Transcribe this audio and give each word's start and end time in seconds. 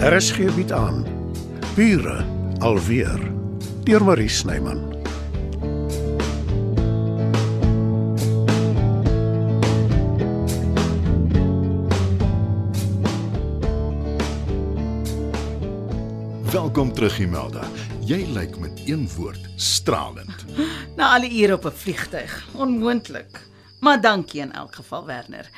RSG 0.00 0.54
bied 0.56 0.70
aan 0.72 1.02
Bure 1.76 2.24
alweer 2.64 3.20
deur 3.84 4.04
Marie 4.04 4.28
Snyman. 4.32 4.78
Welkom 16.48 16.92
terug, 16.92 17.18
Imelda. 17.20 17.68
Jy 18.00 18.24
lyk 18.32 18.56
met 18.56 18.80
een 18.88 19.04
woord 19.16 19.50
stralend. 19.56 20.46
Na 20.96 21.12
al 21.12 21.28
die 21.28 21.42
ure 21.42 21.60
op 21.60 21.68
'n 21.68 21.76
vliegtyg. 21.76 22.46
Onmoontlik. 22.56 23.44
Maar 23.80 24.00
dankie 24.00 24.40
in 24.40 24.52
elk 24.52 24.74
geval, 24.74 25.06
Werner. 25.06 25.50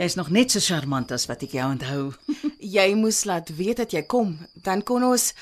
Jy's 0.00 0.14
nog 0.14 0.30
net 0.30 0.50
so 0.50 0.60
charmant 0.64 1.10
as 1.12 1.26
wat 1.28 1.42
ek 1.44 1.52
jou 1.58 1.64
onthou. 1.74 2.04
Jy 2.76 2.94
moes 2.96 3.26
laat 3.28 3.50
weet 3.52 3.82
dat 3.82 3.92
jy 3.92 4.00
kom, 4.08 4.30
dan 4.64 4.80
kon 4.80 5.04
ons 5.04 5.34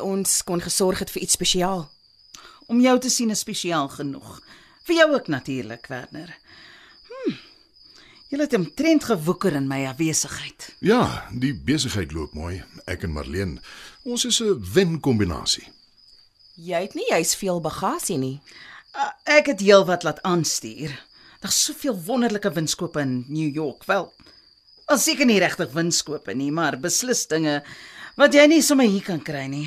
ons 0.00 0.32
kon 0.48 0.62
gesorg 0.64 1.02
het 1.02 1.12
vir 1.12 1.26
iets 1.26 1.36
spesiaal. 1.36 1.82
Om 2.72 2.80
jou 2.80 2.94
te 3.00 3.10
sien 3.12 3.32
is 3.32 3.42
spesiaal 3.44 3.90
genoeg. 3.92 4.38
Vir 4.88 4.96
jou 4.96 5.06
ook 5.12 5.28
natuurlik, 5.28 5.88
Werner. 5.92 6.32
Hm. 7.08 7.34
Jy 8.32 8.40
het 8.40 8.56
omtrent 8.56 9.04
gewoeker 9.10 9.56
in 9.60 9.68
my 9.68 9.82
afwesigheid. 9.90 10.70
Ja, 10.80 11.28
die 11.32 11.52
besigheid 11.52 12.16
loop 12.16 12.32
mooi. 12.32 12.62
Ek 12.88 13.04
en 13.04 13.12
Marlene, 13.12 13.60
ons 14.04 14.24
is 14.24 14.40
'n 14.40 14.56
wen-kombinasie. 14.72 15.68
Jy 16.56 16.80
het 16.80 16.94
nie 16.94 17.08
juis 17.08 17.36
veel 17.36 17.60
bagasie 17.60 18.18
nie. 18.18 18.40
Uh, 18.96 19.12
ek 19.24 19.46
het 19.46 19.60
heelwat 19.60 20.02
laat 20.02 20.22
aanstuur. 20.22 21.05
Daar's 21.40 21.58
soveel 21.64 21.96
wonderlike 22.06 22.50
winskope 22.52 23.00
in 23.00 23.24
New 23.28 23.54
York. 23.54 23.84
Wel, 23.86 24.12
al 24.86 24.98
seker 24.98 25.26
nie 25.28 25.40
regtig 25.42 25.72
winskope 25.74 26.34
nie, 26.34 26.50
maar 26.54 26.78
beslis 26.80 27.26
dinge 27.30 27.62
wat 28.16 28.34
jy 28.34 28.46
nie 28.48 28.62
sommer 28.64 28.88
hier 28.88 29.04
kan 29.04 29.20
kry 29.22 29.46
nie. 29.52 29.66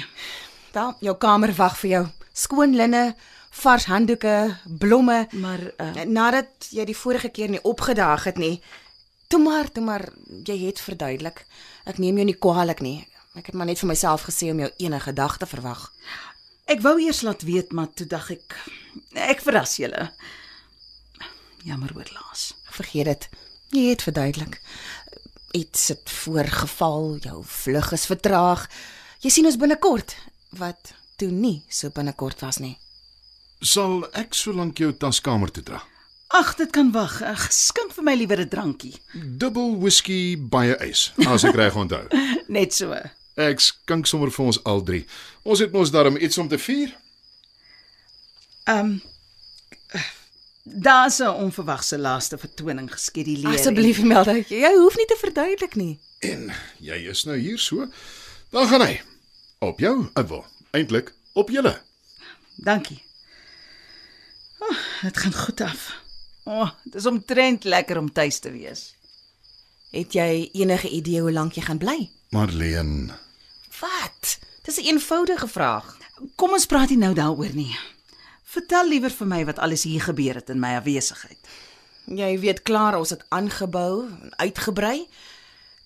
Wel, 0.73 0.95
jou 1.05 1.15
kamer 1.17 1.53
wag 1.57 1.77
vir 1.81 1.89
jou. 1.91 2.03
Skoon 2.33 2.75
linne, 2.77 3.13
vars 3.61 3.85
handdoeke, 3.89 4.35
blomme. 4.79 5.27
Maar 5.33 5.65
uh, 5.77 6.03
Nadat 6.05 6.69
jy 6.73 6.85
die 6.89 6.97
vorige 6.97 7.29
keer 7.29 7.49
nie 7.49 7.61
opgedaag 7.63 8.29
het 8.29 8.41
nie. 8.41 8.57
Toe 9.29 9.39
maar, 9.43 9.69
toe 9.71 9.83
maar, 9.85 10.07
jy 10.45 10.57
het 10.65 10.81
verduidelik. 10.81 11.43
Ek 11.85 12.01
neem 12.01 12.17
jou 12.17 12.25
nie 12.25 12.37
kwaadlik 12.37 12.81
nie. 12.81 12.97
Ek 13.37 13.51
het 13.51 13.57
maar 13.57 13.69
net 13.69 13.81
vir 13.81 13.91
myself 13.91 14.25
gesê 14.25 14.49
om 14.49 14.61
jou 14.63 14.69
enige 14.81 15.13
dag 15.13 15.37
te 15.37 15.45
verwag. 15.45 15.91
ek 16.69 16.83
wou 16.85 16.99
eers 17.01 17.23
laat 17.25 17.41
weet, 17.47 17.71
maar 17.73 17.89
toe 17.97 18.05
dink 18.05 18.29
ek 18.35 18.55
ek 19.33 19.41
verras 19.41 19.77
julle. 19.81 20.09
Jammer 21.63 21.91
oor 21.95 22.09
laas. 22.13 22.53
Vergeet 22.71 23.05
dit. 23.05 23.29
Jy 23.75 23.89
het 23.89 24.01
verduidelik. 24.01 24.61
Iets 25.51 25.87
het 25.87 26.09
voorgeval, 26.09 27.17
jou 27.25 27.43
vlug 27.45 27.91
is 27.91 28.05
vertraag. 28.05 28.67
Jy 29.19 29.29
sien 29.33 29.45
ons 29.49 29.57
binnekort 29.59 30.15
wat 30.57 30.93
toe 31.19 31.29
nie 31.31 31.63
so 31.67 31.91
binnekort 31.93 32.39
was 32.45 32.61
nie. 32.63 32.77
Sal 33.59 34.05
ek 34.15 34.33
solank 34.37 34.79
jou 34.79 34.93
taskamer 34.95 35.51
toe 35.51 35.63
dra? 35.63 35.81
Ag, 36.29 36.53
dit 36.55 36.69
kan 36.71 36.91
wag. 36.93 37.19
Ag, 37.25 37.47
Skink 37.51 37.91
vir 37.97 38.05
my 38.05 38.13
liewer 38.15 38.39
'n 38.39 38.49
drankie. 38.49 38.95
Dubbel 39.13 39.79
whisky 39.81 40.37
baie 40.37 40.77
ys, 40.85 41.11
as 41.27 41.43
ek 41.43 41.55
reg 41.55 41.75
onthou. 41.75 42.05
Net 42.47 42.73
so. 42.73 42.93
Ek 43.35 43.59
skink 43.59 44.07
sommer 44.07 44.31
vir 44.31 44.45
ons 44.45 44.63
al 44.63 44.83
drie. 44.83 45.05
Ons 45.43 45.59
het 45.59 45.71
mos 45.71 45.91
daarom 45.91 46.17
iets 46.17 46.37
om 46.37 46.47
te 46.47 46.57
vier. 46.57 46.95
Ehm 48.65 48.79
um, 48.79 49.01
daar's 50.63 51.19
'n 51.19 51.27
onverwagse 51.27 51.97
laaste 51.97 52.37
vertoning 52.37 52.91
geskeduleer. 52.91 53.57
Asseblief 53.57 54.03
Melda, 54.03 54.33
jy 54.47 54.73
hoef 54.75 54.95
nie 54.95 55.05
te 55.05 55.17
verduidelik 55.19 55.75
nie. 55.75 55.99
En 56.19 56.51
jy 56.79 56.95
is 57.09 57.23
nou 57.23 57.37
hier 57.37 57.57
so. 57.57 57.87
Dan 58.49 58.67
gaan 58.67 58.81
hy. 58.81 59.01
Op 59.59 59.79
jou, 59.79 60.07
wil. 60.13 60.45
Eintlik 60.71 61.13
op 61.33 61.49
julle. 61.49 61.81
Dankie. 62.55 63.03
Oh, 64.59 64.77
dit 65.01 65.17
gaan 65.17 65.33
goed 65.33 65.61
af. 65.61 65.93
O, 66.43 66.51
oh, 66.51 66.69
dit 66.83 66.95
is 66.95 67.05
omtrent 67.05 67.63
lekker 67.63 67.97
om 67.97 68.11
tuis 68.11 68.39
te 68.39 68.51
wees. 68.51 68.95
Het 69.91 70.13
jy 70.13 70.49
enige 70.53 70.89
idee 70.89 71.21
hoe 71.21 71.31
lank 71.31 71.53
jy 71.53 71.61
gaan 71.61 71.77
bly? 71.77 72.09
Marlene, 72.29 73.17
Wat? 73.79 74.39
Dis 74.63 74.77
'n 74.77 74.85
eenvoudige 74.85 75.47
vraag. 75.47 75.97
Kom 76.35 76.51
ons 76.51 76.65
praat 76.65 76.89
nie 76.89 76.97
nou 76.97 77.13
daaroor 77.13 77.53
nie. 77.53 77.77
Vertel 78.49 78.87
liewer 78.89 79.13
vir 79.13 79.27
my 79.29 79.41
wat 79.45 79.59
alles 79.61 79.83
hier 79.85 80.01
gebeur 80.01 80.39
het 80.39 80.49
in 80.49 80.59
my 80.61 80.71
afwesigheid. 80.79 81.37
Jy 82.09 82.31
weet 82.41 82.63
klaar 82.65 82.97
ons 82.97 83.11
het 83.13 83.21
aangebou 83.29 84.07
en 84.09 84.31
uitgebrei. 84.41 85.03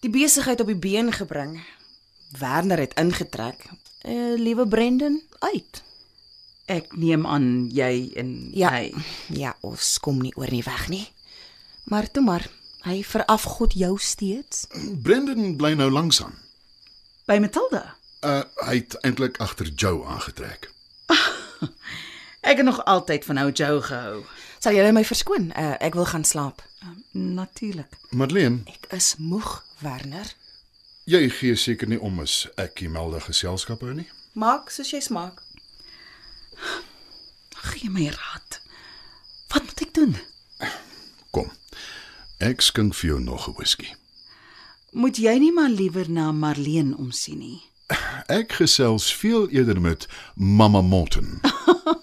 Die 0.03 0.11
besigheid 0.11 0.61
op 0.63 0.69
die 0.71 0.79
been 0.79 1.11
gebring. 1.11 1.57
Werner 2.39 2.79
het 2.79 2.95
ingetrek. 2.99 3.65
Uh, 4.07 4.35
liewe 4.39 4.67
Brendan 4.67 5.19
uit. 5.39 5.81
Ek 6.71 6.95
neem 6.95 7.27
aan 7.27 7.67
jy 7.75 8.11
en 8.15 8.49
Ja. 8.55 8.69
hy. 8.71 8.93
Ja, 9.27 9.55
ons 9.61 9.97
kom 9.99 10.21
nie 10.23 10.31
oor 10.35 10.51
nie 10.51 10.63
weg 10.63 10.87
nie. 10.89 11.07
Maar 11.91 12.07
toe 12.11 12.23
maar, 12.23 12.47
hy 12.87 13.01
verafgod 13.03 13.73
jou 13.75 13.97
steeds. 13.99 14.67
Brendan 15.03 15.55
bly 15.59 15.73
nou 15.75 15.89
langs 15.91 16.23
aan. 16.23 16.35
By 17.27 17.37
Matilda. 17.43 17.95
Uh 18.23 18.43
hy 18.63 18.75
het 18.79 18.95
eintlik 19.03 19.37
agter 19.43 19.67
Joe 19.67 20.05
aangetrek. 20.07 20.71
Ek 22.43 22.57
het 22.59 22.65
nog 22.65 22.81
altyd 22.85 23.25
van 23.25 23.37
ou 23.39 23.51
Joe 23.51 23.81
gehou. 23.81 24.23
Sal 24.59 24.75
jy 24.75 24.91
my 24.95 25.03
verskoon? 25.07 25.51
Uh, 25.55 25.73
ek 25.79 25.95
wil 25.95 26.05
gaan 26.11 26.23
slaap. 26.27 26.61
Natuurlik. 27.15 27.95
Marlene, 28.11 28.59
Ek 28.67 28.87
is 28.97 29.13
moeg, 29.17 29.61
Werner. 29.79 30.33
jy 31.05 31.29
gee 31.29 31.55
seker 31.55 31.87
nie 31.87 31.99
om 31.99 32.19
as 32.23 32.47
ek 32.57 32.81
Imelda 32.81 33.19
geselskap 33.19 33.81
hou 33.83 33.93
nie. 33.93 34.07
Maak 34.39 34.69
soos 34.71 34.91
jy 34.91 34.99
smaak. 35.03 35.41
Gee 37.63 37.89
my 37.89 38.07
raad. 38.11 38.59
Wat 39.53 39.63
moet 39.63 39.81
ek 39.81 39.93
doen? 39.93 40.15
Kom. 41.31 41.51
Ek 42.39 42.61
skink 42.61 42.95
vir 42.95 43.07
jou 43.09 43.19
nog 43.21 43.47
'n 43.47 43.53
whisky. 43.57 43.93
Moet 44.91 45.17
jy 45.17 45.37
nie 45.39 45.51
maar 45.51 45.69
liewer 45.69 46.09
na 46.09 46.31
Marlene 46.31 46.97
omsien 46.97 47.39
nie. 47.39 47.61
Ek 48.27 48.51
gesels 48.53 49.13
veel 49.15 49.49
eerder 49.49 49.81
met 49.81 50.07
Mama 50.35 50.81
Morton. 50.81 51.39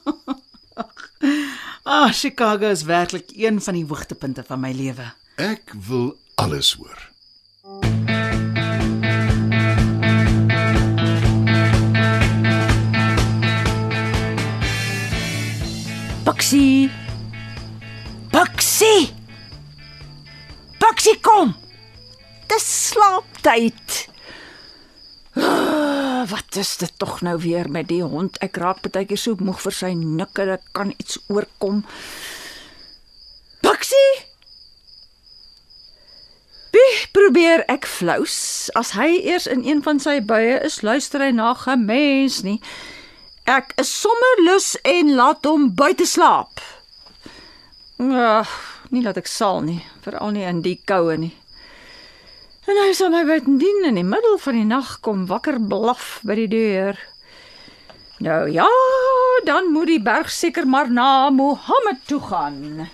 Ah, 1.93 2.13
Chicago 2.13 2.69
is 2.71 2.83
werklik 2.83 3.31
een 3.35 3.63
van 3.63 3.75
die 3.75 3.85
hoogtepunte 3.89 4.45
van 4.47 4.61
my 4.61 4.71
lewe. 4.71 5.09
Ek 5.35 5.73
wil 5.89 6.13
alles 6.39 6.69
hoor. 6.79 7.09
Baksie. 16.25 16.91
Baksie. 18.31 19.11
Baksie 20.79 21.19
kom. 21.21 21.57
Dis 22.47 22.69
slaaptyd. 22.87 23.90
Ah, 26.21 26.29
Wat 26.29 26.57
is 26.57 26.77
dit 26.77 26.93
tog 26.97 27.21
nou 27.21 27.39
weer 27.41 27.71
met 27.71 27.89
die 27.89 28.03
hond? 28.05 28.37
Ek 28.45 28.59
raak 28.61 28.83
baie 28.93 29.07
keer 29.09 29.17
so 29.17 29.39
moeg 29.41 29.63
vir 29.65 29.73
sy 29.73 29.93
nikke, 29.97 30.45
dit 30.45 30.67
kan 30.77 30.91
iets 30.93 31.17
oorkom. 31.33 31.79
Baksie. 33.65 34.11
Wie 36.77 36.93
probeer 37.17 37.65
ek 37.73 37.89
flous? 37.89 38.37
As 38.77 38.93
hy 38.99 39.09
eers 39.33 39.49
in 39.49 39.65
een 39.65 39.81
van 39.87 40.03
sy 40.03 40.19
buie 40.21 40.61
is, 40.61 40.83
luister 40.85 41.25
hy 41.25 41.31
na 41.33 41.55
gemens 41.57 42.43
nie. 42.45 42.59
Ek 43.49 43.73
is 43.81 43.89
sommer 43.89 44.45
lus 44.45 44.75
en 44.85 45.17
laat 45.17 45.49
hom 45.49 45.71
buite 45.73 46.05
slaap. 46.05 46.61
Ja, 47.97 48.43
nie 48.93 49.07
dat 49.09 49.17
ek 49.17 49.33
sal 49.41 49.65
nie, 49.65 49.81
veral 50.05 50.37
nie 50.37 50.45
in 50.45 50.61
die 50.69 50.77
koue 50.85 51.17
nie. 51.17 51.33
En 52.71 52.79
hy 52.79 52.93
sal 52.95 53.11
my 53.11 53.25
buitendien 53.27 53.89
in 53.89 53.97
die 53.99 54.07
middel 54.07 54.37
van 54.39 54.55
die 54.55 54.67
nag 54.69 54.93
kom 55.03 55.25
wakker 55.27 55.57
blaf 55.59 56.21
by 56.23 56.37
die 56.39 56.51
deur. 56.53 56.99
Nou 58.23 58.45
ja, 58.53 58.69
dan 59.49 59.73
moet 59.75 59.91
die 59.91 60.03
berg 60.07 60.31
seker 60.31 60.69
maar 60.71 60.91
na 60.93 61.33
Mohammed 61.35 62.05
toe 62.07 62.21
gaan. 62.29 62.87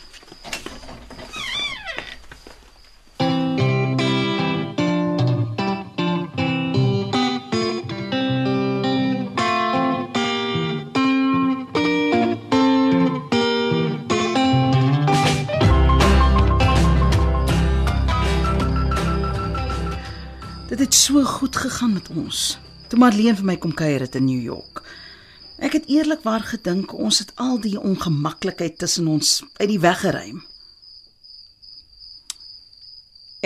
So 20.96 21.25
goed 21.25 21.56
gegaan 21.56 21.93
met 21.93 22.08
ons. 22.08 22.58
Toe 22.88 22.98
Marlene 22.98 23.37
vir 23.37 23.46
my 23.46 23.56
kom 23.60 23.75
kuier 23.75 24.00
het 24.06 24.14
in 24.19 24.26
New 24.28 24.43
York. 24.43 24.82
Ek 25.58 25.72
het 25.72 25.88
eerlikwaar 25.88 26.44
gedink 26.44 26.93
ons 26.93 27.19
het 27.22 27.32
al 27.40 27.58
die 27.60 27.78
ongemaklikheid 27.81 28.78
tussen 28.78 29.08
ons 29.08 29.40
uit 29.56 29.69
die 29.69 29.81
weg 29.81 30.00
geruim. 30.04 30.43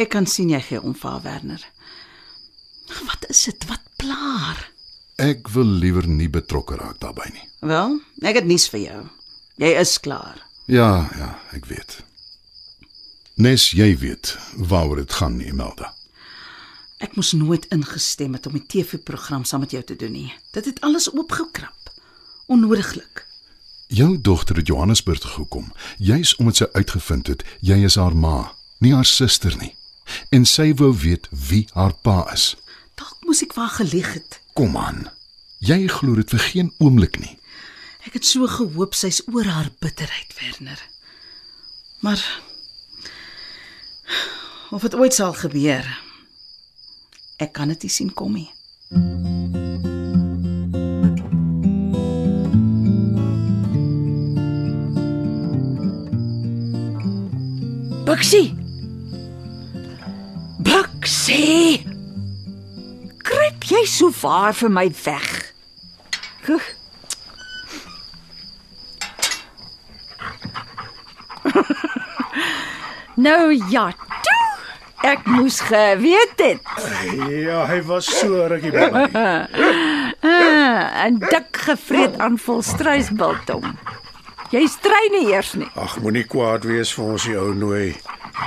Ek 0.01 0.11
kan 0.15 0.27
sien 0.27 0.51
jy 0.51 0.61
gee 0.65 0.81
om 0.81 0.95
vir 0.97 1.11
haar, 1.11 1.23
Werner. 1.23 1.65
Wat 3.07 3.27
is 3.29 3.45
dit? 3.47 3.67
Wat 3.69 3.83
plaar? 4.01 4.71
Ek 5.21 5.51
wil 5.55 5.69
liewer 5.83 6.07
nie 6.09 6.31
betrokke 6.33 6.79
raak 6.81 6.99
daarbey 7.03 7.29
nie. 7.35 7.47
Wel, 7.61 7.99
ek 8.25 8.41
het 8.41 8.49
nuus 8.49 8.67
vir 8.73 8.81
jou. 8.81 9.01
Jy 9.61 9.75
is 9.83 9.99
klaar. 10.01 10.41
Ja, 10.71 11.11
ja, 11.19 11.35
ek 11.53 11.69
weet. 11.69 12.01
Nes 13.37 13.71
jy 13.77 13.93
weet 14.01 14.35
waaroor 14.57 15.03
dit 15.03 15.13
gaan 15.21 15.37
nie, 15.37 15.53
Melda. 15.53 15.93
Ek 17.01 17.15
moes 17.17 17.33
nooit 17.33 17.65
ingestem 17.73 18.35
het 18.37 18.47
om 18.47 18.59
die 18.59 18.67
TV-program 18.69 19.47
saam 19.49 19.63
met 19.65 19.73
jou 19.73 19.81
te 19.85 19.97
doen 19.97 20.13
nie. 20.13 20.33
Dit 20.53 20.67
het 20.69 20.81
alles 20.85 21.09
oopgekrap. 21.13 21.93
Onnodiglik. 22.47 23.25
Jou 23.89 24.21
dogter 24.21 24.57
het 24.61 24.67
Johannesburg 24.69 25.19
toe 25.19 25.31
gekom, 25.31 25.73
juis 25.99 26.37
omdat 26.37 26.57
sy 26.61 26.67
uitgevind 26.73 27.27
het 27.33 27.45
jy 27.65 27.79
is 27.89 27.97
haar 27.99 28.15
ma, 28.15 28.53
nie 28.79 28.93
haar 28.95 29.09
suster 29.09 29.57
nie. 29.59 29.73
En 30.31 30.45
sy 30.45 30.69
wou 30.77 30.93
weet 30.95 31.27
wie 31.49 31.65
haar 31.73 31.97
pa 32.05 32.21
is. 32.35 32.53
Dalk 33.01 33.17
moes 33.25 33.41
ek 33.43 33.57
waar 33.57 33.73
gelieg 33.81 34.13
het. 34.15 34.39
Kom 34.55 34.77
aan. 34.77 35.09
Jy 35.59 35.89
glo 35.89 36.21
dit 36.21 36.37
vir 36.37 36.45
geen 36.53 36.71
oomblik 36.79 37.17
nie. 37.23 37.35
Ek 38.05 38.21
het 38.21 38.29
so 38.29 38.47
gehoop 38.49 38.95
sy's 38.95 39.23
oor 39.33 39.49
haar 39.49 39.73
bitterheid, 39.81 40.37
Werner. 40.37 40.85
Maar 42.05 42.21
of 44.71 44.85
dit 44.85 44.95
ooit 44.95 45.15
sal 45.15 45.35
gebeur, 45.35 45.89
ek 47.41 47.53
kan 47.57 47.69
dit 47.73 47.83
nie 47.83 47.93
sien 47.93 48.11
kom 48.13 48.35
nie. 48.37 48.51
Buksie. 58.11 58.51
Buksie. 60.67 61.81
Kruip 63.25 63.65
jy 63.71 63.85
so 63.89 64.11
vaar 64.11 64.53
vir 64.61 64.71
my 64.77 64.87
weg? 65.05 65.55
Huh. 66.45 66.61
nou 73.27 73.55
ja. 73.71 73.89
Ek 75.07 75.25
moes 75.25 75.61
geweet 75.65 76.37
het. 76.37 76.61
Ja, 77.31 77.65
hy 77.71 77.81
was 77.89 78.09
so 78.21 78.47
rukkie 78.51 78.73
by 78.75 78.89
my. 78.93 79.07
Ah, 80.21 81.05
en 81.07 81.17
dik 81.19 81.57
gevreet 81.65 82.19
aan 82.21 82.35
vol 82.39 82.59
struisbiltong. 82.63 83.65
Jy 84.53 84.61
strei 84.69 85.07
nie 85.15 85.31
eers 85.33 85.55
nie. 85.57 85.69
Ag, 85.81 85.95
moenie 86.05 86.27
kwaad 86.29 86.67
wees 86.69 86.93
vir 86.93 87.07
ons 87.15 87.25
die 87.25 87.37
ou 87.41 87.55
nooi. 87.57 87.95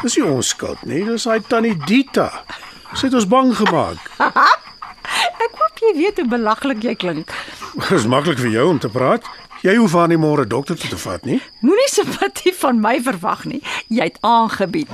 Dis 0.04 0.18
nie 0.20 0.26
ons 0.28 0.52
skuld 0.54 0.84
nie, 0.90 1.02
dis 1.08 1.26
hy 1.30 1.40
tannie 1.50 1.74
Dita. 1.88 2.28
Sy 2.94 3.08
het 3.08 3.18
ons 3.18 3.28
bang 3.32 3.50
gemaak. 3.58 4.04
Ek 5.44 5.58
hoop 5.58 5.82
jy 5.82 5.94
weet 5.98 6.22
hoe 6.22 6.28
belaglik 6.30 6.84
jy 6.86 6.94
klink. 7.00 7.34
Dis 7.90 8.06
maklik 8.10 8.38
vir 8.44 8.54
jou 8.54 8.68
om 8.76 8.80
te 8.84 8.92
praat. 8.94 9.26
Jy 9.64 9.78
hoef 9.80 9.96
haar 9.98 10.12
nie 10.12 10.20
môre 10.20 10.46
dokter 10.46 10.78
toe 10.78 10.90
te 10.92 11.00
vat 11.00 11.26
nie. 11.26 11.40
Moenie 11.64 11.90
simpatie 11.90 12.54
van 12.60 12.82
my 12.84 12.98
verwag 13.04 13.46
nie. 13.50 13.62
Jy 13.88 14.10
het 14.12 14.18
aangebied. 14.28 14.92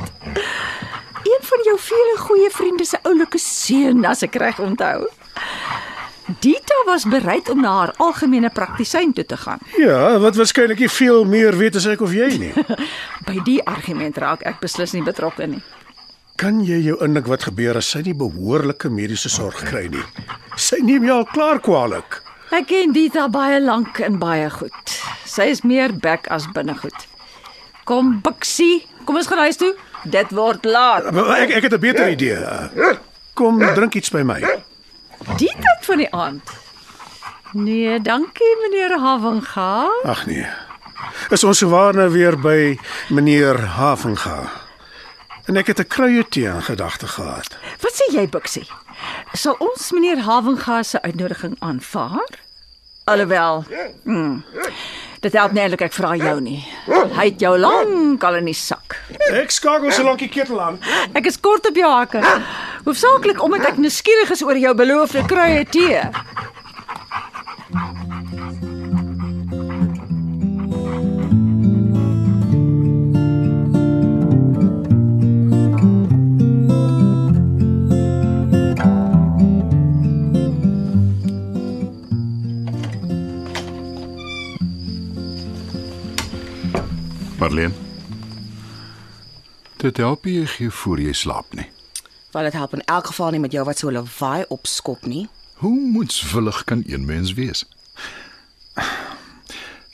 Vele 1.80 2.18
goeie 2.18 2.50
vriende 2.52 2.86
se 2.86 3.00
oulike 3.08 3.40
seun, 3.40 4.04
as 4.06 4.24
ek 4.26 4.36
reg 4.42 4.60
onthou. 4.60 5.08
Dita 6.44 6.76
was 6.86 7.08
bereid 7.10 7.50
om 7.50 7.62
na 7.64 7.72
haar 7.74 7.94
algemene 7.98 8.52
praktisyn 8.54 9.14
toe 9.18 9.26
te 9.26 9.38
gaan. 9.38 9.62
Ja, 9.82 10.20
wat 10.22 10.38
waarskynlik 10.38 10.84
nie 10.84 10.92
veel 10.92 11.24
meer 11.26 11.58
weet 11.58 11.80
as 11.80 11.88
ek 11.90 12.04
of 12.06 12.14
jy 12.14 12.28
nie. 12.38 12.52
By 13.28 13.40
die 13.48 13.58
argument 13.66 14.20
raak 14.22 14.46
ek 14.46 14.62
beslis 14.62 14.94
nie 14.94 15.02
betrokke 15.06 15.48
nie. 15.50 15.64
Kan 16.40 16.62
jy 16.64 16.78
jou 16.86 17.00
indink 17.04 17.28
wat 17.28 17.48
gebeur 17.50 17.82
as 17.82 17.90
sy 17.92 18.04
nie 18.06 18.16
behoorlike 18.16 18.92
mediese 18.94 19.32
sorg 19.34 19.58
kry 19.68 19.88
nie? 19.92 20.06
Sy 20.56 20.84
neem 20.86 21.08
jou 21.10 21.18
al 21.18 21.28
klaar 21.34 21.60
kwaliek. 21.66 22.22
Ek 22.54 22.70
ken 22.70 22.94
Dita 22.94 23.26
baie 23.30 23.58
lank 23.62 24.00
en 24.06 24.22
baie 24.22 24.48
goed. 24.54 24.96
Sy 25.26 25.50
is 25.52 25.66
meer 25.66 25.92
bek 25.94 26.30
as 26.34 26.48
binnegoed. 26.54 27.08
Kom, 27.90 28.20
Bixie, 28.22 28.86
kom 29.06 29.18
ons 29.18 29.28
gaan 29.30 29.42
huis 29.48 29.58
toe. 29.58 29.74
Dit 30.04 30.32
word 30.32 30.66
laat. 30.66 31.10
Ek 31.38 31.50
ek 31.50 31.64
het 31.64 31.74
'n 31.74 31.80
beter 31.80 32.10
idee. 32.10 32.40
Kom 33.34 33.60
drink 33.60 33.94
iets 33.96 34.10
by 34.10 34.22
my. 34.22 34.40
Die 35.38 35.52
tyd 35.56 35.82
van 35.86 35.98
die 35.98 36.12
aand. 36.14 36.50
Nee, 37.52 38.02
dankie 38.02 38.56
meneer 38.62 39.00
Havenga. 39.00 39.90
Ag 40.04 40.26
nee. 40.26 40.48
Is 41.30 41.44
ons 41.44 41.58
sowaar 41.58 41.94
nou 41.94 42.10
weer 42.12 42.38
by 42.40 42.78
meneer 43.10 43.58
Havenga. 43.58 44.52
En 45.50 45.58
ek 45.58 45.68
het 45.68 45.80
'n 45.80 45.88
kruie 45.88 46.28
tee 46.30 46.46
in 46.46 46.62
gedagte 46.62 47.08
gehad. 47.08 47.58
Wat 47.82 47.94
sê 47.94 48.14
jy, 48.14 48.30
Bixie? 48.30 48.68
Sal 49.34 49.56
ons 49.60 49.92
meneer 49.92 50.20
Havenga 50.22 50.84
se 50.84 51.02
uitnodiging 51.02 51.56
aanvaar? 51.60 52.30
Alhoewel, 53.04 53.66
hmm, 54.04 54.44
dit 55.24 55.34
help 55.36 55.52
nie 55.56 55.62
eintlik 55.64 55.82
ek 55.90 55.96
vra 55.96 56.14
jou 56.20 56.36
nie. 56.44 56.60
Hy 56.88 57.26
het 57.32 57.42
jou 57.44 57.54
lank 57.60 58.24
al 58.24 58.40
in 58.40 58.48
die 58.50 58.56
sak. 58.58 58.96
Ek 59.30 59.52
skakel 59.52 59.92
so 59.92 60.06
lank 60.08 60.24
die 60.24 60.30
ketel 60.32 60.62
aan. 60.64 60.80
Ek 61.18 61.28
is 61.30 61.40
kort 61.40 61.68
op 61.70 61.76
jou 61.78 61.90
hakke. 61.92 62.22
Hoofsaaklik 62.86 63.42
omdat 63.44 63.74
ek 63.74 63.82
nuuskierig 63.84 64.32
is 64.36 64.44
oor 64.46 64.58
jou 64.60 64.74
beloofde 64.80 65.26
kruie 65.28 65.66
tee. 65.74 66.04
Dit 89.90 89.98
help 89.98 90.26
nie 90.28 90.36
jy 90.38 90.46
gee 90.46 90.70
voor 90.70 91.00
jy 91.02 91.14
slaap 91.18 91.54
nie. 91.58 91.66
Want 92.32 92.46
dit 92.46 92.54
help 92.54 92.74
in 92.78 92.84
elk 92.86 93.08
geval 93.10 93.32
nie 93.34 93.40
met 93.42 93.56
jou 93.56 93.64
wat 93.66 93.80
so 93.82 93.90
lawaai 93.92 94.44
opskop 94.54 95.06
nie. 95.10 95.24
Hoe 95.64 95.80
moedswillig 95.96 96.60
kan 96.70 96.84
een 96.86 97.06
mens 97.10 97.32
wees? 97.34 97.64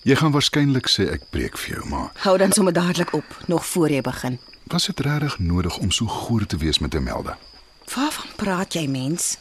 Jy 0.03 0.17
gaan 0.19 0.33
waarskynlik 0.35 0.89
sê 0.91 1.07
ek 1.15 1.29
breek 1.31 1.55
vir 1.57 1.77
jou, 1.77 1.85
maar 1.93 2.11
Hou 2.25 2.35
dan 2.37 2.51
sommer 2.51 2.73
dadelik 2.75 3.13
op 3.15 3.37
nog 3.47 3.65
voor 3.65 3.89
jy 3.89 4.01
begin. 4.01 4.35
was 4.67 4.85
dit 4.85 4.99
regtig 4.99 5.39
nodig 5.39 5.77
om 5.77 5.91
so 5.91 6.05
goeie 6.05 6.45
te 6.45 6.57
wees 6.57 6.79
met 6.79 6.93
Imelda? 6.93 7.37
Waarvan 7.95 8.35
praat 8.35 8.73
jy 8.73 8.87
mens? 8.87 9.37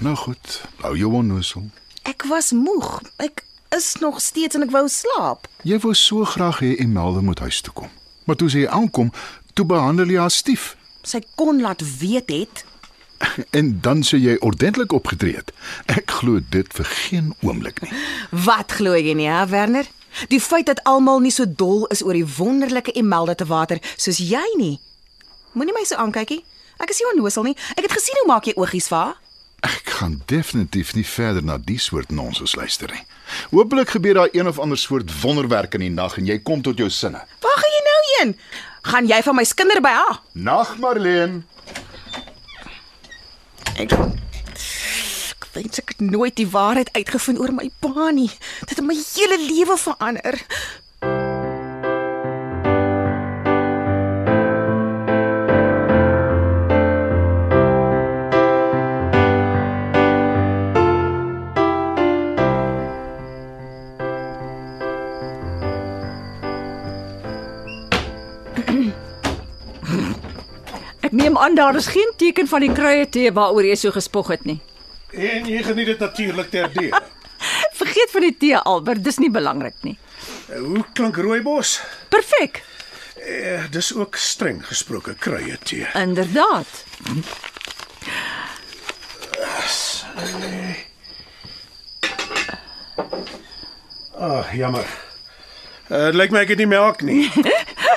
Nou 0.00 0.14
goed, 0.16 0.62
hou 0.86 0.96
jou 0.96 1.12
onnoosel. 1.14 1.66
Ek 2.02 2.22
was 2.30 2.52
moeg. 2.52 3.00
Ek 3.16 3.42
is 3.76 3.96
nog 4.00 4.20
steeds 4.20 4.54
en 4.54 4.62
ek 4.62 4.70
wou 4.70 4.86
slaap. 4.88 5.48
Jy 5.62 5.78
wou 5.82 5.94
so 5.94 6.24
graag 6.24 6.60
hê 6.62 6.76
Imelda 6.78 7.20
moet 7.20 7.38
huis 7.42 7.60
toe 7.60 7.72
kom. 7.74 7.90
Maar 8.26 8.36
toe 8.36 8.50
sy 8.50 8.66
aankom, 8.66 9.12
toe 9.54 9.66
behandel 9.66 10.10
jy 10.10 10.20
haar 10.20 10.34
stief 10.34 10.74
Sy 11.06 11.20
kon 11.38 11.60
laat 11.62 11.82
weet 11.98 12.30
het. 12.34 12.64
en 13.58 13.68
dan 13.80 14.02
sê 14.02 14.18
jy 14.18 14.34
ordentlik 14.44 14.92
opgetree 14.92 15.38
het. 15.38 15.52
Ek 15.86 16.10
glo 16.18 16.40
dit 16.50 16.72
vir 16.78 16.88
geen 17.06 17.30
oomblik 17.46 17.78
nie. 17.84 17.92
Wat 18.46 18.74
glo 18.80 18.96
jy 18.98 19.14
nie, 19.14 19.28
hè, 19.30 19.44
Werner? 19.52 19.86
Die 20.32 20.40
feit 20.40 20.66
dat 20.66 20.82
almal 20.88 21.20
nie 21.22 21.30
so 21.30 21.46
dol 21.46 21.86
is 21.94 22.02
oor 22.02 22.16
die 22.16 22.26
wonderlike 22.26 22.94
Imelda 22.96 23.36
te 23.36 23.46
water 23.46 23.80
soos 23.96 24.18
jy 24.18 24.44
nie. 24.56 24.78
Moenie 25.52 25.76
my 25.76 25.84
so 25.86 26.00
aankyk 26.00 26.34
nie. 26.34 26.42
Ek 26.82 26.90
is 26.92 27.00
nie 27.00 27.08
onnosel 27.12 27.46
nie. 27.50 27.56
Ek 27.76 27.86
het 27.86 27.96
gesien 27.96 28.18
hoe 28.22 28.28
maak 28.28 28.48
jy 28.48 28.56
oogies 28.58 28.90
vir 28.92 28.98
haar. 28.98 29.14
Ek 29.64 29.88
gaan 29.98 30.18
definitief 30.28 30.92
nie 30.94 31.04
verder 31.06 31.44
na 31.44 31.56
die 31.58 31.78
soort 31.80 32.10
nonsens 32.12 32.54
luister 32.58 32.90
nie. 32.92 33.04
Hoopelik 33.50 33.94
gebeur 33.96 34.20
daar 34.20 34.34
een 34.36 34.48
of 34.48 34.58
ander 34.62 34.78
soort 34.78 35.10
wonderwerk 35.22 35.74
in 35.74 35.86
die 35.86 35.94
nag 35.94 36.18
en 36.20 36.28
jy 36.28 36.36
kom 36.44 36.62
tot 36.62 36.78
jou 36.78 36.90
sinne. 36.92 37.22
Waar 37.44 37.55
heen? 38.18 38.36
Gaan 38.86 39.06
jy 39.10 39.22
van 39.22 39.34
my 39.36 39.44
skinder 39.44 39.80
by 39.82 39.92
haar? 39.96 40.20
Nag 40.32 40.76
Marlene. 40.78 41.42
Ek 43.76 43.92
Ek 43.92 45.46
wens 45.52 45.80
ek 45.80 45.94
het 45.96 46.00
nooit 46.04 46.36
die 46.36 46.48
waarheid 46.48 46.92
uitgevind 46.92 47.40
oor 47.40 47.52
my 47.52 47.70
pa 47.80 48.10
nie. 48.14 48.30
Dit 48.68 48.76
het 48.76 48.84
my 48.84 48.96
hele 48.96 49.38
lewe 49.42 49.76
verander. 49.80 50.38
Neem 71.36 71.44
aan 71.44 71.54
daar 71.54 71.74
is 71.74 71.86
geen 71.86 72.12
teken 72.16 72.48
van 72.48 72.60
die 72.60 72.72
kruie 72.72 73.08
tee 73.08 73.32
waaroor 73.32 73.64
jy 73.64 73.74
so 73.76 73.90
gespog 73.90 74.28
het 74.28 74.44
nie. 74.44 74.60
En 75.12 75.44
jy 75.46 75.62
geniet 75.62 75.86
dit 75.86 75.98
natuurlik 75.98 76.50
terdeur. 76.50 77.02
Vergeet 77.80 78.10
van 78.10 78.20
die 78.20 78.36
tee 78.38 78.56
Albert, 78.56 79.04
dis 79.04 79.18
nie 79.18 79.30
belangrik 79.30 79.74
nie. 79.82 79.98
Hoe 80.48 80.84
klink 80.92 81.16
rooibos? 81.16 81.80
Perfek. 82.08 82.62
Eh, 83.20 83.68
dis 83.70 83.92
ook 83.94 84.16
streng 84.16 84.66
gesproke 84.66 85.14
kruie 85.14 85.58
tee. 85.62 85.86
Inderdaad. 85.94 86.84
Ag, 94.16 94.48
oh, 94.48 94.52
jammer. 94.54 94.86
Uh, 95.90 96.08
lyk 96.10 96.32
my 96.32 96.42
ek 96.42 96.56
het 96.56 96.58
nie 96.58 96.70
melk 96.70 97.02
nie. 97.04 97.28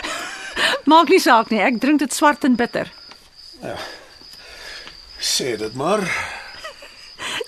Maak 0.92 1.10
nie 1.10 1.22
saak 1.22 1.50
nie, 1.50 1.62
ek 1.64 1.80
drink 1.80 2.04
dit 2.04 2.14
swart 2.14 2.44
en 2.44 2.58
bitter. 2.60 2.92
Sê 5.20 5.56
dit 5.58 5.74
maar. 5.76 6.04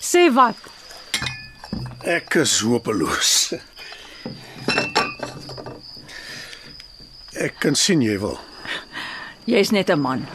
Sê 0.00 0.28
wat? 0.34 0.56
Ek 2.04 2.34
is 2.42 2.60
hopeloos. 2.60 3.54
Ek 7.32 7.56
kan 7.62 7.74
sien 7.78 8.02
jy 8.04 8.18
wil. 8.20 8.38
Jy's 9.48 9.70
net 9.70 9.90
'n 9.90 10.00
man. 10.00 10.26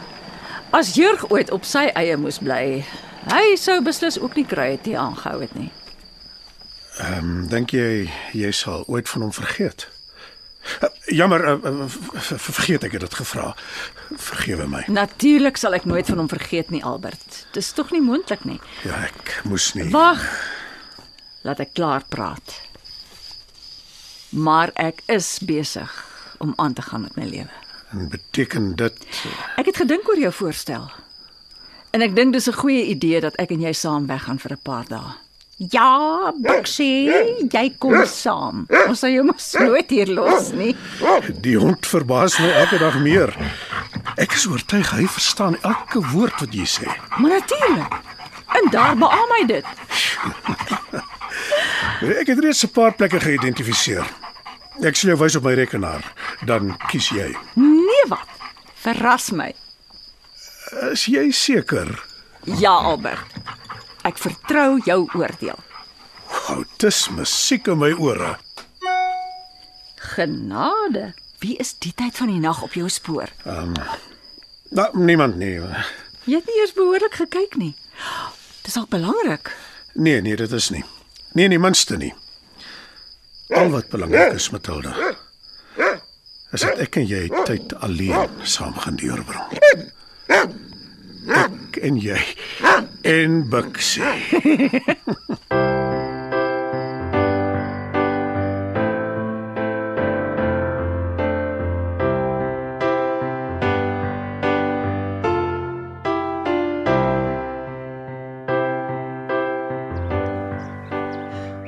As 0.72 0.94
Jurg 0.94 1.30
ooit 1.30 1.50
op 1.50 1.64
sy 1.64 1.88
eie 1.94 2.16
moes 2.16 2.38
bly, 2.38 2.84
hy 3.32 3.56
sou 3.56 3.80
beslis 3.82 4.18
ook 4.18 4.34
nie 4.36 4.44
krye 4.44 4.78
tee 4.82 4.98
aangehou 4.98 5.40
het 5.40 5.54
nie. 5.54 5.70
Ehm 6.98 7.18
um, 7.18 7.46
dink 7.48 7.70
jy 7.70 8.10
jy 8.32 8.50
sal 8.52 8.84
ooit 8.86 9.08
van 9.08 9.22
hom 9.22 9.32
vergeet? 9.32 9.88
Jammer, 11.06 11.58
ver- 11.60 12.20
ver- 12.20 12.38
vergeet 12.38 12.84
ek 12.84 12.92
het 12.92 13.00
dit 13.00 13.14
gevra. 13.14 13.54
Vergewe 14.16 14.66
my. 14.66 14.84
Natuurlik 14.88 15.56
sal 15.56 15.74
ek 15.74 15.84
nooit 15.84 16.06
van 16.06 16.18
hom 16.18 16.28
vergeet 16.28 16.70
nie, 16.70 16.84
Albert. 16.84 17.46
Dis 17.52 17.72
tog 17.72 17.90
nie 17.90 18.00
moontlik 18.02 18.44
nie. 18.44 18.60
Ja, 18.84 18.94
ek 19.08 19.40
moes 19.44 19.72
nie. 19.74 19.90
Wag. 19.90 20.20
Laat 21.42 21.60
ek 21.60 21.72
klaar 21.74 22.04
praat. 22.08 22.60
Maar 24.30 24.70
ek 24.74 25.02
is 25.06 25.38
besig 25.38 25.90
om 26.38 26.52
aan 26.56 26.72
te 26.74 26.82
gaan 26.82 27.00
met 27.00 27.16
my 27.16 27.24
lewe. 27.24 27.50
En 27.90 28.08
beteken 28.08 28.74
dit 28.76 29.06
Ek 29.56 29.66
het 29.66 29.76
gedink 29.76 30.08
oor 30.08 30.18
jou 30.20 30.32
voorstel. 30.32 30.90
En 31.90 32.02
ek 32.04 32.14
dink 32.14 32.32
dis 32.32 32.46
'n 32.48 32.52
goeie 32.52 32.84
idee 32.84 33.20
dat 33.20 33.34
ek 33.40 33.50
en 33.50 33.60
jy 33.60 33.72
saam 33.72 34.06
weggaan 34.06 34.38
vir 34.38 34.52
'n 34.52 34.60
paar 34.62 34.84
dae. 34.88 35.14
Ja, 35.58 36.30
Boksie, 36.38 37.10
jy 37.50 37.64
kom 37.82 37.96
saam. 38.06 38.60
Ons 38.86 39.00
sal 39.02 39.10
jou 39.10 39.24
mos 39.26 39.46
nooit 39.58 39.90
hier 39.90 40.06
los 40.14 40.52
nie. 40.54 40.76
die 41.42 41.56
hond 41.58 41.86
verbaas 41.86 42.36
my 42.38 42.50
elke 42.60 42.78
dag 42.78 42.94
meer. 43.02 43.32
Ek 44.22 44.36
is 44.38 44.46
oortuig 44.46 44.86
hy 44.94 45.08
verstaan 45.10 45.58
elke 45.66 45.98
woord 46.12 46.38
wat 46.44 46.54
jy 46.54 46.66
sê. 46.66 46.86
Maar 47.18 47.40
natuurlik. 47.40 47.98
En 48.54 48.70
daar 48.70 48.94
beamoen 48.96 49.32
my 49.34 49.42
dit. 49.50 49.66
Ek 52.22 52.30
het 52.30 52.38
reeds 52.38 52.62
'n 52.64 52.70
paar 52.70 52.94
plekke 52.94 53.18
geïdentifiseer. 53.20 54.06
Ek 54.86 54.94
sal 54.96 55.10
jou 55.10 55.18
wys 55.18 55.36
op 55.36 55.42
my 55.42 55.54
rekenaar. 55.58 56.06
Dan 56.46 56.76
kies 56.86 57.08
jy. 57.10 57.34
Nee 57.58 58.04
wat? 58.08 58.28
Verras 58.74 59.30
my. 59.30 59.52
Is 60.92 61.06
jy 61.06 61.30
seker? 61.30 62.04
Ja, 62.44 62.70
Albert. 62.70 63.26
Ek 64.08 64.16
vertrou 64.20 64.78
jou 64.86 65.02
oordeel. 65.18 65.58
Ou, 66.52 66.62
dis 66.80 66.98
musiek 67.12 67.68
in 67.68 67.80
my 67.80 67.90
ore. 68.00 68.36
Genade. 70.14 71.10
Wie 71.42 71.56
is 71.60 71.74
die 71.82 71.92
tyd 71.96 72.16
van 72.16 72.32
die 72.32 72.40
nag 72.40 72.62
op 72.64 72.72
jou 72.76 72.88
spoor? 72.90 73.30
Nou, 73.44 74.88
niemand 74.98 75.36
nie. 75.40 75.58
Jy 76.28 76.40
het 76.40 76.48
nie 76.48 76.56
eers 76.60 76.74
behoorlik 76.76 77.18
gekyk 77.20 77.56
nie. 77.60 77.74
Dis 78.64 78.76
al 78.76 78.88
belangrik. 78.90 79.52
Nee, 79.94 80.20
nee, 80.24 80.36
dit 80.36 80.52
is 80.52 80.70
nie. 80.72 80.84
Nee, 81.36 81.48
nie 81.48 81.60
minste 81.60 81.96
nie. 82.00 82.12
Al 83.56 83.70
wat 83.72 83.88
belangrik 83.88 84.36
is, 84.36 84.50
Matilda, 84.52 84.92
is 86.52 86.64
dat 86.64 86.80
ek 86.84 86.98
en 87.00 87.06
jy 87.08 87.22
tyd 87.48 87.72
alleen 87.84 88.28
saam 88.44 88.76
gaan 88.80 88.96
deurbring. 89.00 89.56
En 91.82 91.96
jy 92.00 92.18
en 93.02 93.48
Bixie. 93.48 94.02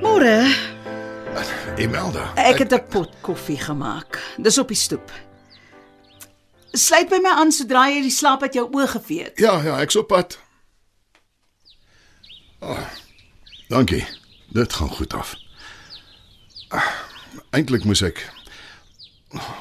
Môre, 0.01 0.51
Imelda. 1.79 2.33
ek 2.37 2.59
het 2.59 2.73
'n 2.73 2.85
pot 2.91 3.11
koffie 3.21 3.59
gemaak. 3.59 4.19
Dis 4.37 4.59
op 4.59 4.69
die 4.69 4.77
stoep. 4.77 5.30
Sluit 6.73 7.09
by 7.11 7.19
my 7.23 7.33
aan 7.35 7.51
sodra 7.53 7.89
jy 7.91 8.03
die 8.05 8.15
slaap 8.15 8.43
uit 8.47 8.55
jou 8.55 8.67
oë 8.71 8.87
gevee 8.95 9.25
het. 9.27 9.39
Ja, 9.43 9.57
ja, 9.65 9.79
ek's 9.83 9.97
op 9.99 10.09
pad. 10.13 10.37
Oh, 12.61 12.85
dankie. 13.69 14.05
Dit 14.55 14.73
gaan 14.73 14.91
goed 14.91 15.15
af. 15.15 15.35
Ah, 16.71 16.87
Eintlik 17.51 17.85
moes 17.85 18.03
ek 18.03 18.23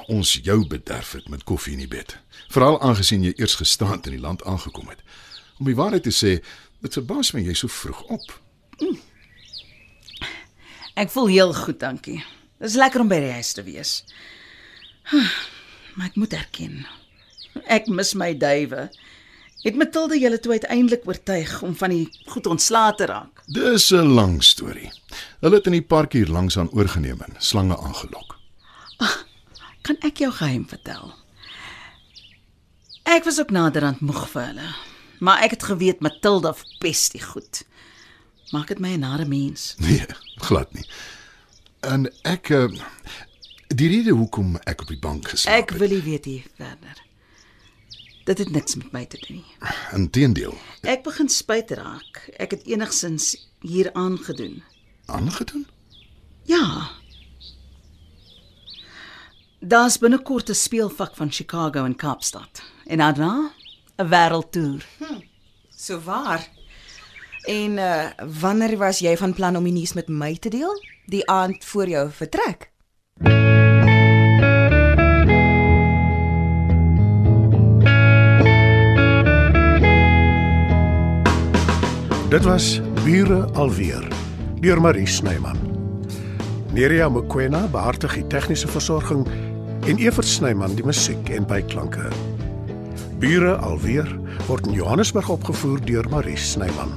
ons 0.10 0.32
jou 0.44 0.64
bederf 0.68 1.12
het 1.14 1.28
met 1.30 1.44
koffie 1.46 1.74
in 1.78 1.84
die 1.84 1.90
bed. 1.90 2.16
Veral 2.50 2.80
aangesien 2.82 3.24
jy 3.24 3.34
eers 3.38 3.56
gisteraand 3.60 4.08
in 4.10 4.16
die 4.18 4.22
land 4.22 4.44
aangekom 4.50 4.90
het. 4.90 5.02
Om 5.62 5.70
die 5.70 5.78
waarheid 5.78 6.04
te 6.08 6.14
sê, 6.14 6.40
dit 6.82 6.98
verbaas 6.98 7.34
my 7.36 7.44
jy 7.46 7.54
so 7.58 7.70
vroeg 7.70 8.02
op. 8.10 8.34
Ek 11.00 11.14
voel 11.14 11.30
heel 11.32 11.54
goed, 11.54 11.78
dankie. 11.80 12.18
Dis 12.60 12.76
lekker 12.80 13.06
om 13.06 13.12
by 13.12 13.20
die 13.24 13.36
huis 13.38 13.54
te 13.56 13.64
wees. 13.64 13.94
Maar 16.00 16.08
ek 16.08 16.16
moet 16.16 16.34
erken, 16.34 16.76
ek 17.68 17.90
mis 17.92 18.14
my 18.16 18.30
duwe. 18.40 18.86
Het 19.66 19.76
Matilda 19.76 20.16
julle 20.16 20.38
toe 20.40 20.54
uiteindelik 20.56 21.04
oortuig 21.04 21.58
om 21.68 21.74
van 21.76 21.92
die 21.92 22.06
goed 22.32 22.46
ontslae 22.48 22.94
te 22.96 23.10
raak? 23.10 23.42
Dis 23.52 23.90
'n 23.92 24.16
lang 24.16 24.40
storie. 24.44 24.92
Hulle 25.44 25.56
het 25.60 25.66
in 25.66 25.76
die 25.76 25.84
park 25.84 26.14
hier 26.14 26.32
langs 26.32 26.58
aan 26.58 26.72
oorgeneem 26.72 27.20
en 27.20 27.36
slange 27.38 27.76
aangelok. 27.78 28.38
Kan 29.82 29.98
ek 30.00 30.18
jou 30.24 30.32
geheim 30.32 30.68
vertel? 30.68 31.14
Ek 33.04 33.24
was 33.24 33.40
ook 33.40 33.52
naderhand 33.52 34.00
moeg 34.00 34.30
vir 34.30 34.46
hulle, 34.46 34.76
maar 35.20 35.44
ek 35.44 35.52
het 35.52 35.64
geweet 35.64 36.00
Matilda 36.00 36.54
verpes 36.54 37.10
die 37.10 37.24
goed. 37.24 37.66
Maak 38.52 38.68
dit 38.68 38.80
my 38.80 38.96
'n 38.96 39.00
nare 39.00 39.26
mens. 39.26 39.76
Nee, 39.78 40.06
glad 40.38 40.74
nie. 40.74 40.86
En 41.80 42.08
ek 42.24 42.50
uh, 42.50 42.72
die 43.76 43.88
rede 43.90 44.12
hoekom 44.12 44.56
ek 44.66 44.82
op 44.82 44.88
die 44.88 45.00
bank 45.00 45.28
geslaap 45.28 45.56
Ek 45.64 45.72
wil 45.78 45.90
nie 45.90 46.02
weet 46.02 46.26
nie, 46.26 46.44
Werner. 46.58 46.98
Dit 48.26 48.38
het 48.38 48.50
niks 48.52 48.76
met 48.76 48.92
my 48.92 49.06
te 49.06 49.18
doen 49.28 49.38
nie. 49.38 49.46
Inteendeel, 49.94 50.54
Ek 50.84 51.04
begin 51.04 51.30
spyt 51.30 51.72
raak. 51.72 52.30
Ek 52.38 52.52
het 52.52 52.66
enigsins 52.66 53.36
hier 53.62 53.90
aangedoen. 53.94 54.64
aangedoen. 55.06 55.66
Ja. 56.46 56.90
Daar's 59.60 59.98
binnekort 59.98 60.50
'n 60.50 60.54
speelvak 60.56 61.16
van 61.16 61.32
Chicago 61.32 61.84
en 61.86 61.96
Kaapstad. 61.96 62.62
En 62.86 62.98
daarna 62.98 63.52
'n 63.98 64.08
wêreldtoer. 64.10 64.86
So 65.76 66.00
waar. 66.00 66.48
En 67.44 67.78
uh 67.78 68.10
wanneer 68.42 68.78
was 68.78 69.00
jy 69.00 69.18
van 69.18 69.34
plan 69.34 69.56
om 69.56 69.64
die 69.64 69.74
nuus 69.74 69.94
met 69.94 70.08
my 70.08 70.36
te 70.36 70.50
deel? 70.50 70.84
Die 71.06 71.30
aand 71.30 71.66
voor 71.66 71.88
jou 71.88 72.12
vertrek. 72.12 72.72
Dit 82.30 82.44
was 82.46 82.82
Bure 83.04 83.48
alweer 83.54 84.08
deur 84.62 84.82
Marie 84.82 85.08
Snyman. 85.08 85.58
Nerea 86.74 87.08
Mkwena 87.10 87.64
behartig 87.74 88.14
die 88.14 88.28
tegniese 88.30 88.68
versorging 88.70 89.24
en 89.90 89.98
Evert 89.98 90.30
Snyman 90.30 90.76
die 90.78 90.86
musiek 90.86 91.32
en 91.34 91.48
byklanke. 91.50 92.06
Bure 93.18 93.56
alweer 93.66 94.14
word 94.46 94.70
in 94.70 94.78
Johannesburg 94.78 95.32
opgevoer 95.40 95.82
deur 95.90 96.06
Marie 96.14 96.38
Snyman. 96.38 96.94